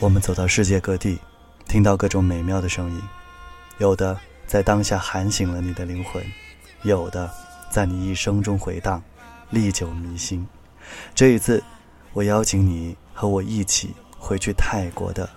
[0.00, 1.18] 我们走到世界各地，
[1.66, 3.02] 听到各种美妙的声音，
[3.78, 6.24] 有的在当下喊醒了你的灵魂，
[6.82, 7.30] 有的
[7.70, 9.02] 在你一生中回荡，
[9.50, 10.46] 历久弥新。
[11.14, 11.62] 这一次，
[12.12, 15.28] 我邀请你和我一起回去泰国的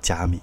[0.00, 0.40] 甲米。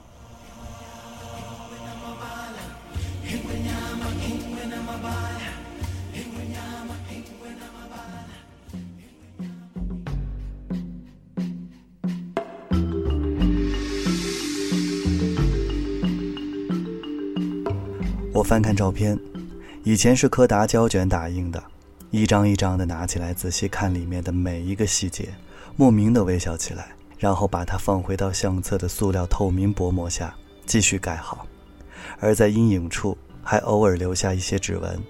[18.36, 19.18] 我翻看照片，
[19.86, 21.64] 以前是柯达胶卷打印的，
[22.12, 25.30] 一张一张的拿起来仔细看里面的每一个细节，
[25.78, 30.36] 莫名的微笑起来，然后把它放回到相册的塑料透明薄膜下
[30.66, 31.48] 继续盖好，
[32.20, 35.02] 而在阴影处还偶尔留下一些指纹。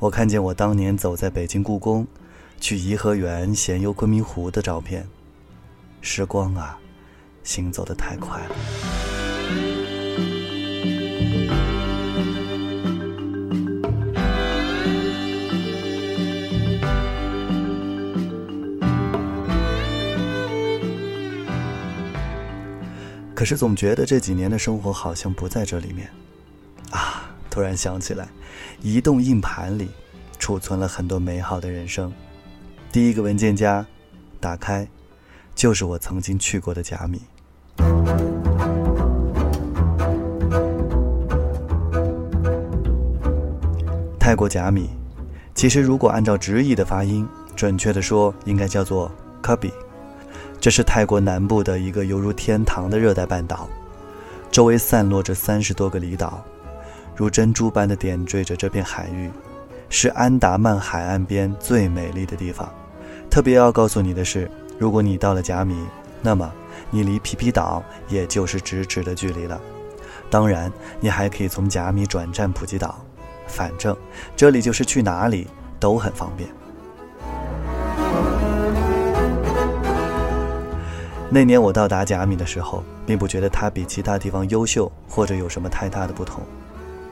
[0.00, 2.04] 我看见我当年走在北京故宫，
[2.58, 5.06] 去颐和园闲游昆明湖的照片。
[6.00, 6.76] 时光啊，
[7.44, 9.87] 行走的太快了。
[23.38, 26.10] 可是总觉得这几年的生活好像不在这里面，
[26.90, 27.30] 啊！
[27.48, 28.28] 突然想起来，
[28.82, 29.88] 移动硬盘里
[30.40, 32.12] 储存了很多美好的人生。
[32.90, 33.86] 第一个文件夹
[34.40, 34.88] 打开，
[35.54, 37.22] 就是我曾经去过的甲米。
[44.18, 44.90] 泰国甲米，
[45.54, 49.08] 其实如果按照直译的发音，准确的说应该叫做
[49.40, 49.70] Kabi。
[50.60, 53.68] 这是泰国南部的一个犹如天堂的热带半岛，
[54.50, 56.42] 周围散落着三十多个离岛，
[57.14, 59.30] 如珍珠般的点缀着这片海域，
[59.88, 62.68] 是安达曼海岸边最美丽的地方。
[63.30, 65.76] 特别要告诉你的是，如果你到了甲米，
[66.20, 66.52] 那么
[66.90, 69.60] 你离皮皮岛也就是咫尺的距离了。
[70.28, 72.98] 当然，你还可以从甲米转战普吉岛，
[73.46, 73.96] 反正
[74.36, 75.46] 这里就是去哪里
[75.78, 76.48] 都很方便。
[81.30, 86.42] 那年我到达甲米的时候，并不觉得它比其他地方优秀或者有什么太大的不同，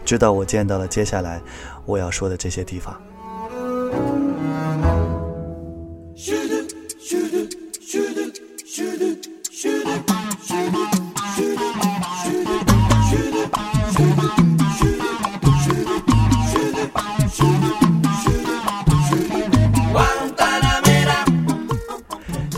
[0.05, 1.41] 直到我见到了接下来
[1.85, 2.99] 我要说的这些地方。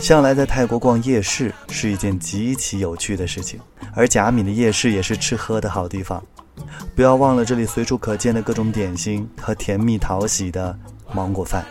[0.09, 3.59] 向来在泰国逛夜市是一件极其有趣的事情，
[3.93, 6.19] 而甲米的夜市也是吃喝的好地方。
[6.95, 10.75] 不要忘了这里随处可见的各种点心和甜蜜讨喜的
[11.13, 11.63] 芒果饭。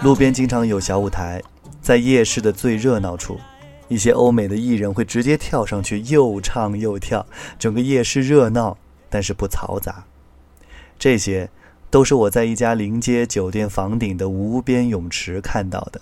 [0.00, 1.42] 路边经常有小舞台，
[1.82, 3.38] 在夜市的最热闹处，
[3.88, 7.26] 一些欧美的艺人会直接跳上去又唱又跳，
[7.58, 8.74] 整个夜市热闹，
[9.10, 10.02] 但是不嘈杂。
[10.98, 11.50] 这些。
[11.90, 16.00] 都是我在一家临街酒店房顶的无边泳池看到的。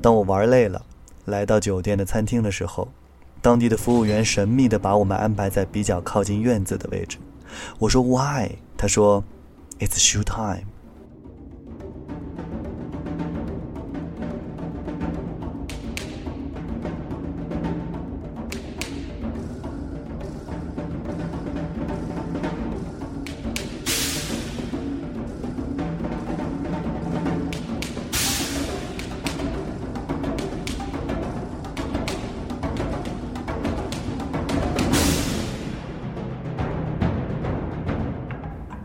[0.00, 0.82] 当我玩累了，
[1.24, 2.88] 来到酒店的餐厅的时候，
[3.42, 7.18] 当地的服务员神秘的把我们安排在比较靠近院子的位置。
[7.80, 9.24] 我说 “Why？” 他说
[9.80, 10.66] ：“It's show time。”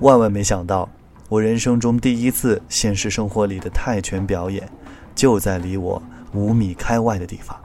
[0.06, 0.88] 万万没想到，
[1.30, 4.70] 我人生中第一次现实生活里的泰拳表演，
[5.16, 6.00] 就在离我
[6.32, 7.58] 五米开外的地方。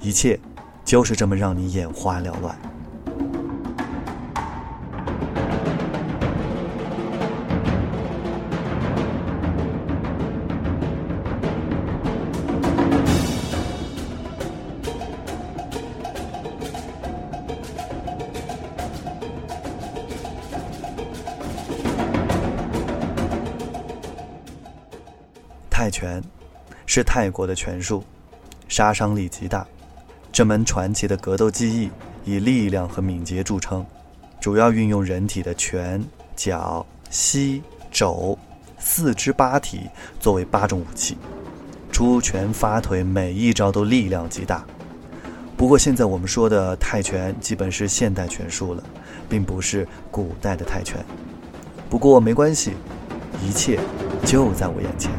[0.00, 0.38] 一切，
[0.84, 2.56] 就是这么让你眼花缭乱。
[25.78, 26.20] 泰拳
[26.86, 28.02] 是泰国的拳术，
[28.66, 29.64] 杀伤力极大。
[30.32, 31.88] 这门传奇的格斗技艺
[32.24, 33.86] 以力量和敏捷著称，
[34.40, 36.04] 主要运用人体的拳、
[36.34, 38.36] 脚、膝、肘
[38.76, 39.82] 四肢八体
[40.18, 41.16] 作为八种武器，
[41.92, 44.64] 出拳发腿每一招都力量极大。
[45.56, 48.82] 不过现在我们说的泰拳基本是现代拳术了，
[49.28, 50.98] 并不是古代的泰拳。
[51.88, 52.72] 不过没关系，
[53.40, 53.78] 一切
[54.26, 55.12] 就在我眼前。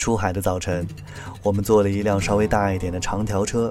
[0.00, 0.88] 出海的早晨，
[1.42, 3.70] 我们坐了一辆稍微大一点的长条车，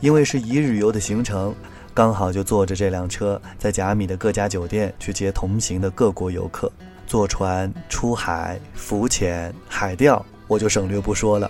[0.00, 1.54] 因为是一日游的行程，
[1.94, 6.70] 刚好就坐着这辆车在甲米的各家酒店去接同行的各国游客。
[7.06, 11.48] 坐船出海浮潜海钓，我就省略不说了。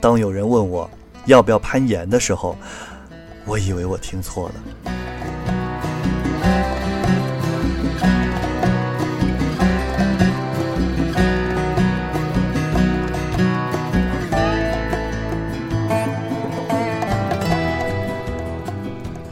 [0.00, 0.90] 当有人问我
[1.26, 2.56] 要不要攀岩的时候，
[3.46, 4.99] 我以为我听错了。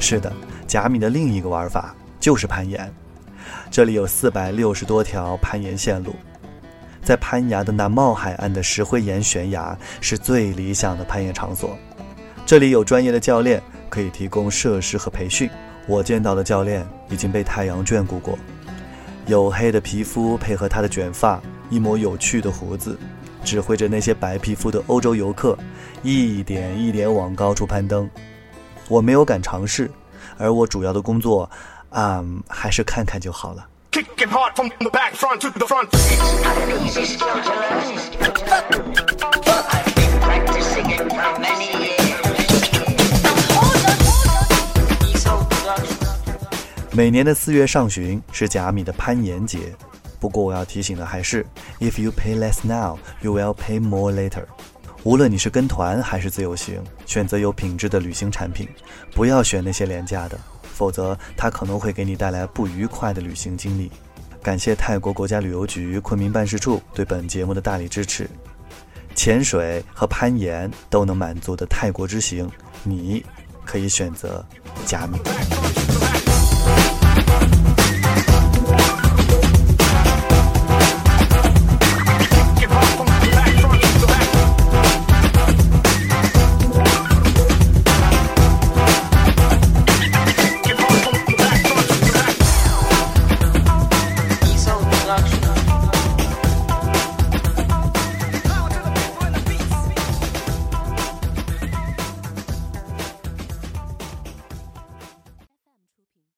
[0.09, 0.33] 是的，
[0.67, 2.91] 甲米的另一个玩法就是攀岩。
[3.71, 6.15] 这里有四百六十多条攀岩线路，
[7.03, 11.77] 在攀崖的那冒海岸的石灰岩悬崖是最理想的攀岩场所。
[12.47, 15.51] 这里有专业的教练可以提供设施和培训。
[15.87, 18.39] 我见到的教练已经被太阳眷顾过，
[19.27, 21.39] 黝黑的皮肤配合他的卷发，
[21.69, 22.99] 一抹有趣的胡子，
[23.45, 25.55] 指挥着那些白皮肤的欧洲游客
[26.03, 28.09] 一点一点往高处攀登。
[28.89, 29.91] 我没有敢尝试，
[30.39, 31.49] 而我主要的工作，
[31.91, 33.67] 啊，还是看看就好了。
[46.91, 49.59] 每年的四月上旬是甲米的攀岩节，
[50.19, 51.47] 不过我要提醒的还是
[51.79, 54.47] ，If you pay less now, you will pay more later。
[55.09, 58.69] 无论你是跟团还是自由行，选择有品质的旅行产品，
[59.15, 63.91] 不要选那些廉价的，否则它可能会给你带来不愉快的旅行经历。
[64.43, 68.29] 感谢泰国国家旅游局昆明办事处对本节目的大力支持。
[69.15, 72.47] 潜水和攀岩都能满足的泰国之行，
[72.83, 73.25] 你
[73.65, 74.45] 可以选择
[74.85, 75.19] 加密。